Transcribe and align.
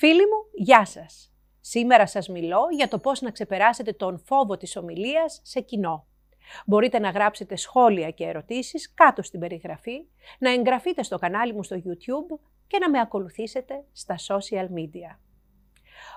Φίλοι 0.00 0.20
μου, 0.20 0.50
γεια 0.54 0.84
σας! 0.84 1.32
Σήμερα 1.60 2.06
σας 2.06 2.28
μιλώ 2.28 2.60
για 2.70 2.88
το 2.88 2.98
πώς 2.98 3.20
να 3.20 3.30
ξεπεράσετε 3.30 3.92
τον 3.92 4.18
φόβο 4.24 4.56
της 4.56 4.76
ομιλίας 4.76 5.40
σε 5.42 5.60
κοινό. 5.60 6.06
Μπορείτε 6.66 6.98
να 6.98 7.10
γράψετε 7.10 7.56
σχόλια 7.56 8.10
και 8.10 8.24
ερωτήσεις 8.24 8.94
κάτω 8.94 9.22
στην 9.22 9.40
περιγραφή, 9.40 10.06
να 10.38 10.50
εγγραφείτε 10.50 11.02
στο 11.02 11.18
κανάλι 11.18 11.52
μου 11.52 11.62
στο 11.62 11.76
YouTube 11.76 12.38
και 12.66 12.78
να 12.78 12.90
με 12.90 13.00
ακολουθήσετε 13.00 13.84
στα 13.92 14.16
social 14.28 14.64
media. 14.64 15.18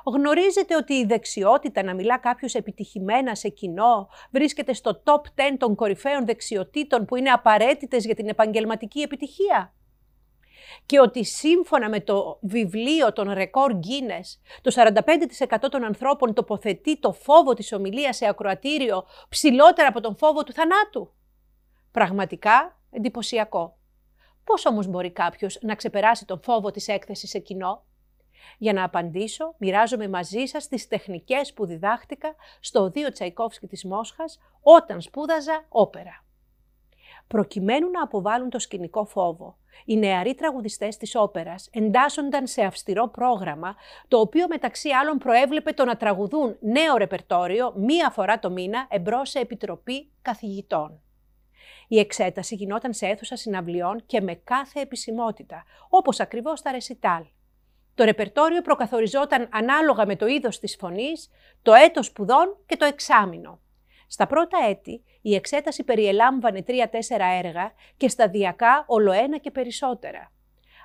Γνωρίζετε 0.05 0.75
ότι 0.75 0.93
η 0.93 1.05
δεξιότητα 1.05 1.83
να 1.83 1.93
μιλά 1.93 2.17
κάποιος 2.17 2.53
επιτυχημένα 2.53 3.35
σε 3.35 3.49
κοινό 3.49 4.09
βρίσκεται 4.31 4.73
στο 4.73 5.03
top 5.05 5.41
10 5.41 5.43
των 5.57 5.75
κορυφαίων 5.75 6.25
δεξιοτήτων 6.25 7.05
που 7.05 7.15
είναι 7.15 7.29
απαραίτητες 7.29 8.05
για 8.05 8.15
την 8.15 8.27
επαγγελματική 8.27 8.99
επιτυχία; 9.01 9.73
Και 10.85 10.99
ότι 10.99 11.23
σύμφωνα 11.23 11.89
με 11.89 11.99
το 11.99 12.37
βιβλίο 12.41 13.13
των 13.13 13.31
ρεκόρ 13.31 13.71
Guinness, 13.73 14.39
το 14.61 14.71
45% 15.65 15.69
των 15.71 15.83
ανθρώπων 15.83 16.33
τοποθετεί 16.33 16.99
το 16.99 17.13
φόβο 17.13 17.53
της 17.53 17.73
ομιλίας 17.73 18.15
σε 18.15 18.27
ακροατήριο 18.27 19.05
ψηλότερα 19.29 19.87
από 19.87 20.01
τον 20.01 20.17
φόβο 20.17 20.43
του 20.43 20.53
θανάτου. 20.53 21.13
Πραγματικά 21.91 22.79
εντυπωσιακό. 22.91 23.77
Πώς 24.43 24.65
όμως 24.65 24.87
μπορεί 24.87 25.11
κάποιος 25.11 25.57
να 25.61 25.75
ξεπεράσει 25.75 26.25
τον 26.25 26.41
φόβο 26.43 26.71
της 26.71 26.87
έκθεσης 26.87 27.29
σε 27.29 27.39
κοινό; 27.39 27.83
Για 28.57 28.73
να 28.73 28.83
απαντήσω, 28.83 29.55
μοιράζομαι 29.57 30.07
μαζί 30.07 30.45
σας 30.45 30.67
τις 30.67 30.87
τεχνικές 30.87 31.53
που 31.53 31.65
διδάχτηκα 31.65 32.35
στο 32.59 32.81
Οδείο 32.81 33.11
Τσαϊκόφσκι 33.11 33.67
της 33.67 33.85
Μόσχας 33.85 34.39
όταν 34.61 35.01
σπούδαζα 35.01 35.65
όπερα 35.69 36.23
προκειμένου 37.31 37.89
να 37.89 38.03
αποβάλουν 38.03 38.49
το 38.49 38.59
σκηνικό 38.59 39.05
φόβο. 39.05 39.57
Οι 39.85 39.97
νεαροί 39.97 40.35
τραγουδιστές 40.35 40.97
της 40.97 41.15
όπερας 41.15 41.69
εντάσσονταν 41.71 42.47
σε 42.47 42.61
αυστηρό 42.61 43.07
πρόγραμμα, 43.07 43.75
το 44.07 44.19
οποίο 44.19 44.47
μεταξύ 44.47 44.89
άλλων 44.89 45.17
προέβλεπε 45.17 45.71
το 45.71 45.85
να 45.85 45.97
τραγουδούν 45.97 46.57
νέο 46.59 46.97
ρεπερτόριο 46.97 47.73
μία 47.75 48.09
φορά 48.09 48.39
το 48.39 48.49
μήνα 48.49 48.87
εμπρός 48.89 49.29
σε 49.29 49.39
επιτροπή 49.39 50.11
καθηγητών. 50.21 51.01
Η 51.87 51.99
εξέταση 51.99 52.55
γινόταν 52.55 52.93
σε 52.93 53.05
αίθουσα 53.07 53.35
συναυλιών 53.35 54.03
και 54.05 54.21
με 54.21 54.33
κάθε 54.33 54.79
επισημότητα, 54.79 55.63
όπως 55.89 56.19
ακριβώς 56.19 56.61
τα 56.61 56.71
ρεσιτάλ. 56.71 57.23
Το 57.95 58.03
ρεπερτόριο 58.03 58.61
προκαθοριζόταν 58.61 59.49
ανάλογα 59.51 60.05
με 60.05 60.15
το 60.15 60.25
είδος 60.25 60.59
της 60.59 60.75
φωνής, 60.79 61.29
το 61.61 61.73
έτος 61.73 62.05
σπουδών 62.05 62.57
και 62.65 62.77
το 62.77 62.85
εξάμεινο. 62.85 63.59
Στα 64.13 64.27
πρώτα 64.27 64.57
έτη, 64.69 65.03
η 65.21 65.35
εξέταση 65.35 65.83
περιελάμβανε 65.83 66.61
τρία-τέσσερα 66.61 67.25
έργα 67.25 67.71
και 67.97 68.09
σταδιακά 68.09 68.83
ολοένα 68.87 69.37
και 69.37 69.51
περισσότερα. 69.51 70.31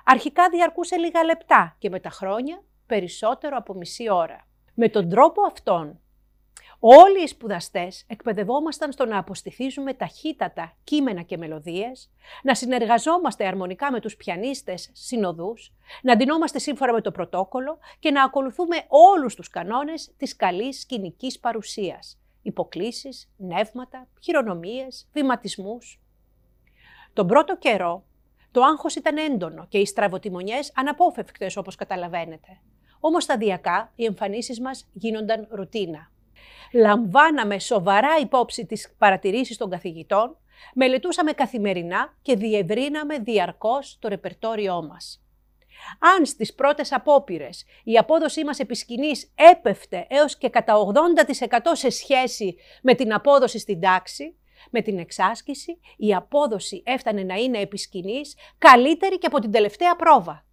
Αρχικά 0.05 0.49
διαρκούσε 0.49 0.97
λίγα 0.97 1.23
λεπτά 1.23 1.75
και 1.79 1.89
με 1.89 1.99
τα 1.99 2.09
χρόνια 2.09 2.63
περισσότερο 2.85 3.57
από 3.57 3.73
μισή 3.73 4.11
ώρα. 4.11 4.47
Με 4.73 4.89
τον 4.89 5.09
τρόπο 5.09 5.41
αυτόν, 5.45 5.99
όλοι 6.79 7.23
οι 7.23 7.27
σπουδαστές 7.27 8.05
εκπαιδευόμασταν 8.07 8.91
στο 8.91 9.05
να 9.05 9.17
αποστηθίζουμε 9.17 9.93
ταχύτατα 9.93 10.73
κείμενα 10.83 11.21
και 11.21 11.37
μελωδίες, 11.37 12.11
να 12.43 12.55
συνεργαζόμαστε 12.55 13.47
αρμονικά 13.47 13.91
με 13.91 13.99
τους 13.99 14.15
πιανίστες 14.15 14.89
συνοδούς, 14.93 15.73
να 16.01 16.15
ντυνόμαστε 16.15 16.59
σύμφωνα 16.59 16.93
με 16.93 17.01
το 17.01 17.11
πρωτόκολλο 17.11 17.79
και 17.99 18.11
να 18.11 18.23
ακολουθούμε 18.23 18.77
όλους 18.87 19.35
τους 19.35 19.49
κανόνες 19.49 20.13
της 20.17 20.35
καλής 20.35 20.79
σκηνικής 20.79 21.39
παρουσίας, 21.39 22.19
υποκλήσεις, 22.47 23.29
νεύματα, 23.37 24.07
χειρονομίες, 24.21 25.09
βηματισμούς. 25.13 25.99
Τον 27.13 27.27
πρώτο 27.27 27.57
καιρό 27.57 28.03
το 28.51 28.61
άγχος 28.61 28.95
ήταν 28.95 29.17
έντονο 29.17 29.65
και 29.69 29.77
οι 29.77 29.85
στραβοτιμονιές 29.85 30.71
αναπόφευκτες 30.75 31.57
όπως 31.57 31.75
καταλαβαίνετε. 31.75 32.59
Όμως 32.99 33.23
σταδιακά 33.23 33.91
οι 33.95 34.05
εμφανίσεις 34.05 34.59
μας 34.59 34.89
γίνονταν 34.93 35.47
ρουτίνα. 35.49 36.11
Λαμβάναμε 36.73 37.59
σοβαρά 37.59 38.17
υπόψη 38.21 38.65
τις 38.65 38.95
παρατηρήσεις 38.97 39.57
των 39.57 39.69
καθηγητών, 39.69 40.37
μελετούσαμε 40.73 41.31
καθημερινά 41.31 42.13
και 42.21 42.35
διευρύναμε 42.35 43.17
διαρκώς 43.17 43.97
το 43.99 44.07
ρεπερτόριό 44.07 44.83
μας. 44.83 45.26
Αν 45.99 46.25
στις 46.25 46.53
πρώτες 46.53 46.91
απόπειρες 46.91 47.65
η 47.83 47.97
απόδοσή 47.97 48.43
μας 48.43 48.59
επί 48.59 48.75
σκηνής 48.75 49.33
έπεφτε 49.51 50.07
έως 50.09 50.37
και 50.37 50.49
κατά 50.49 50.73
80% 51.53 51.59
σε 51.71 51.89
σχέση 51.89 52.55
με 52.81 52.93
την 52.93 53.13
απόδοση 53.13 53.59
στην 53.59 53.79
τάξη, 53.79 54.35
με 54.71 54.81
την 54.81 54.97
εξάσκηση 54.99 55.79
η 55.97 56.15
απόδοση 56.15 56.83
έφτανε 56.85 57.23
να 57.23 57.35
είναι 57.35 57.59
επί 57.59 57.77
σκηνής 57.77 58.35
καλύτερη 58.57 59.17
και 59.17 59.27
από 59.27 59.39
την 59.39 59.51
τελευταία 59.51 59.95
πρόβα. 59.95 60.45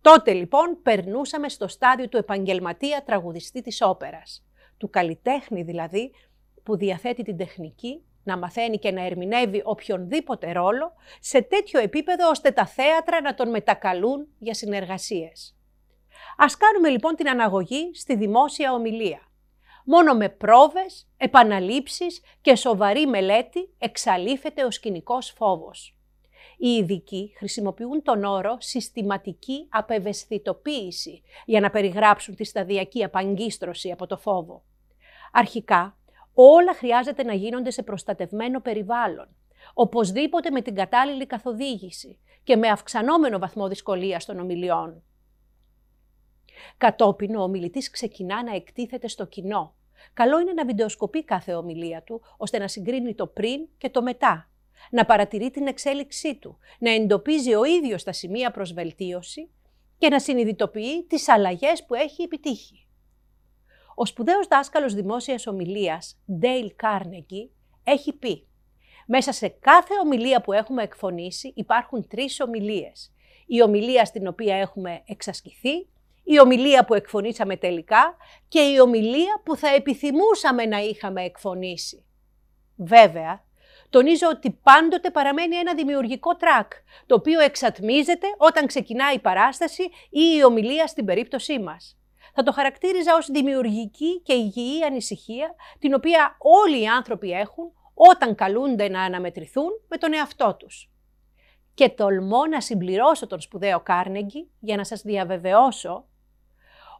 Τότε 0.00 0.32
λοιπόν 0.32 0.78
περνούσαμε 0.82 1.48
στο 1.48 1.68
στάδιο 1.68 2.08
του 2.08 2.16
επαγγελματία 2.16 3.02
τραγουδιστή 3.06 3.62
της 3.62 3.82
όπερας, 3.82 4.44
του 4.76 4.90
καλλιτέχνη 4.90 5.62
δηλαδή 5.62 6.10
που 6.62 6.76
διαθέτει 6.76 7.22
την 7.22 7.36
τεχνική 7.36 8.02
να 8.28 8.38
μαθαίνει 8.38 8.78
και 8.78 8.90
να 8.90 9.04
ερμηνεύει 9.04 9.62
οποιονδήποτε 9.64 10.52
ρόλο 10.52 10.92
σε 11.20 11.42
τέτοιο 11.42 11.80
επίπεδο 11.80 12.28
ώστε 12.28 12.50
τα 12.50 12.66
θέατρα 12.66 13.20
να 13.20 13.34
τον 13.34 13.50
μετακαλούν 13.50 14.26
για 14.38 14.54
συνεργασίες. 14.54 15.56
Ας 16.36 16.56
κάνουμε 16.56 16.88
λοιπόν 16.88 17.14
την 17.14 17.28
αναγωγή 17.28 17.90
στη 17.94 18.16
δημόσια 18.16 18.72
ομιλία. 18.72 19.20
Μόνο 19.84 20.14
με 20.14 20.28
πρόβες, 20.28 21.08
επαναλήψεις 21.16 22.20
και 22.40 22.54
σοβαρή 22.56 23.06
μελέτη 23.06 23.74
εξαλείφεται 23.78 24.64
ο 24.64 24.70
σκηνικός 24.70 25.30
φόβος. 25.30 25.98
Οι 26.56 26.68
ειδικοί 26.68 27.32
χρησιμοποιούν 27.36 28.02
τον 28.02 28.24
όρο 28.24 28.56
συστηματική 28.60 29.66
απευαισθητοποίηση 29.68 31.22
για 31.44 31.60
να 31.60 31.70
περιγράψουν 31.70 32.34
τη 32.34 32.44
σταδιακή 32.44 33.04
απαγκίστρωση 33.04 33.90
από 33.90 34.06
το 34.06 34.16
φόβο. 34.16 34.62
Αρχικά, 35.32 35.97
Όλα 36.40 36.74
χρειάζεται 36.74 37.22
να 37.22 37.34
γίνονται 37.34 37.70
σε 37.70 37.82
προστατευμένο 37.82 38.60
περιβάλλον. 38.60 39.28
Οπωσδήποτε 39.74 40.50
με 40.50 40.62
την 40.62 40.74
κατάλληλη 40.74 41.26
καθοδήγηση 41.26 42.18
και 42.42 42.56
με 42.56 42.68
αυξανόμενο 42.68 43.38
βαθμό 43.38 43.68
δυσκολίας 43.68 44.24
των 44.24 44.38
ομιλιών. 44.38 45.02
Κατόπιν 46.76 47.36
ο 47.36 47.42
ομιλητής 47.42 47.90
ξεκινά 47.90 48.42
να 48.42 48.54
εκτίθεται 48.54 49.08
στο 49.08 49.26
κοινό. 49.26 49.74
Καλό 50.12 50.40
είναι 50.40 50.52
να 50.52 50.64
βιντεοσκοπεί 50.64 51.24
κάθε 51.24 51.54
ομιλία 51.54 52.02
του, 52.02 52.22
ώστε 52.36 52.58
να 52.58 52.68
συγκρίνει 52.68 53.14
το 53.14 53.26
πριν 53.26 53.68
και 53.78 53.90
το 53.90 54.02
μετά. 54.02 54.50
Να 54.90 55.04
παρατηρεί 55.04 55.50
την 55.50 55.66
εξέλιξή 55.66 56.34
του, 56.34 56.58
να 56.78 56.90
εντοπίζει 56.90 57.54
ο 57.54 57.64
ίδιος 57.64 58.02
τα 58.02 58.12
σημεία 58.12 58.50
προς 58.50 58.72
βελτίωση 58.72 59.50
και 59.98 60.08
να 60.08 60.20
συνειδητοποιεί 60.20 61.04
τις 61.04 61.28
αλλαγές 61.28 61.84
που 61.84 61.94
έχει 61.94 62.22
επιτύχει. 62.22 62.87
Ο 64.00 64.06
σπουδαίος 64.06 64.46
δάσκαλος 64.46 64.94
δημόσιας 64.94 65.46
ομιλίας, 65.46 66.18
Dale 66.42 66.68
Carnegie, 66.82 67.48
έχει 67.84 68.12
πει 68.12 68.46
«Μέσα 69.06 69.32
σε 69.32 69.48
κάθε 69.48 69.94
ομιλία 70.02 70.40
που 70.40 70.52
έχουμε 70.52 70.82
εκφωνήσει 70.82 71.52
υπάρχουν 71.56 72.08
τρεις 72.08 72.40
ομιλίες. 72.40 73.12
Η 73.46 73.62
ομιλία 73.62 74.04
στην 74.04 74.26
οποία 74.26 74.56
έχουμε 74.56 75.02
εξασκηθεί, 75.06 75.88
η 76.22 76.40
ομιλία 76.40 76.84
που 76.84 76.94
εκφωνήσαμε 76.94 77.56
τελικά 77.56 78.16
και 78.48 78.60
η 78.60 78.80
ομιλία 78.80 79.40
που 79.44 79.56
θα 79.56 79.68
επιθυμούσαμε 79.68 80.64
να 80.66 80.78
είχαμε 80.78 81.22
εκφωνήσει. 81.22 82.04
Βέβαια, 82.76 83.44
τονίζω 83.90 84.28
ότι 84.28 84.50
πάντοτε 84.50 85.10
παραμένει 85.10 85.56
ένα 85.56 85.74
δημιουργικό 85.74 86.36
τρακ, 86.36 86.72
το 87.06 87.14
οποίο 87.14 87.40
εξατμίζεται 87.40 88.26
όταν 88.36 88.66
ξεκινάει 88.66 89.14
η 89.14 89.20
παράσταση 89.20 89.82
ή 90.10 90.36
η 90.38 90.44
ομιλία 90.44 90.86
στην 90.86 91.04
περίπτωσή 91.04 91.58
μας 91.58 91.97
θα 92.38 92.44
το 92.44 92.52
χαρακτήριζα 92.52 93.14
ως 93.16 93.26
δημιουργική 93.30 94.20
και 94.22 94.32
υγιή 94.32 94.84
ανησυχία, 94.84 95.54
την 95.78 95.94
οποία 95.94 96.36
όλοι 96.38 96.82
οι 96.82 96.86
άνθρωποι 96.86 97.30
έχουν 97.30 97.72
όταν 97.94 98.34
καλούνται 98.34 98.88
να 98.88 99.02
αναμετρηθούν 99.02 99.70
με 99.88 99.96
τον 99.96 100.14
εαυτό 100.14 100.56
τους. 100.58 100.90
Και 101.74 101.88
τολμώ 101.88 102.46
να 102.46 102.60
συμπληρώσω 102.60 103.26
τον 103.26 103.40
σπουδαίο 103.40 103.80
Κάρνεγκη 103.80 104.50
για 104.60 104.76
να 104.76 104.84
σας 104.84 105.02
διαβεβαιώσω 105.02 106.04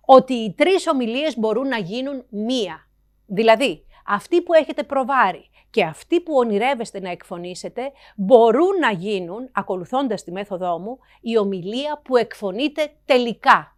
ότι 0.01 0.35
οι 0.35 0.55
τρεις 0.55 0.87
ομιλίες 0.87 1.39
μπορούν 1.39 1.69
να 1.69 1.79
γίνουν 1.79 2.25
μία. 2.29 2.89
Δηλαδή, 3.27 3.87
αυτοί 4.07 4.43
που 4.43 4.53
έχετε 4.53 4.83
προβάρει 4.83 5.51
και 5.71 5.85
αυτοί 5.85 6.21
που 6.21 6.35
ονειρεύεστε 6.35 7.01
να 7.01 7.11
εκφωνήσετε 7.11 7.93
μπορούν 8.17 8.79
να 8.81 8.93
γίνουν, 8.93 9.49
ακολουθώντας 9.53 10.23
τη 10.23 10.33
μέθοδό 10.33 10.79
μου, 10.79 10.99
η 11.21 11.39
ομιλία 11.39 12.01
που 12.05 12.17
εκφωνείτε 12.17 12.93
τελικά 13.05 13.78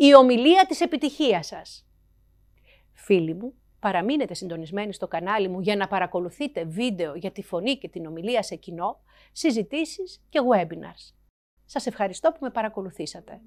η 0.00 0.14
ομιλία 0.14 0.66
της 0.66 0.80
επιτυχίας 0.80 1.46
σας. 1.46 1.86
Φίλοι 2.92 3.34
μου, 3.34 3.54
παραμείνετε 3.80 4.34
συντονισμένοι 4.34 4.92
στο 4.92 5.08
κανάλι 5.08 5.48
μου 5.48 5.60
για 5.60 5.76
να 5.76 5.88
παρακολουθείτε 5.88 6.64
βίντεο 6.64 7.14
για 7.14 7.30
τη 7.30 7.42
φωνή 7.42 7.76
και 7.78 7.88
την 7.88 8.06
ομιλία 8.06 8.42
σε 8.42 8.54
κοινό, 8.56 9.00
συζητήσεις 9.32 10.24
και 10.28 10.40
webinars. 10.52 11.14
Σας 11.64 11.86
ευχαριστώ 11.86 12.30
που 12.32 12.38
με 12.40 12.50
παρακολουθήσατε. 12.50 13.40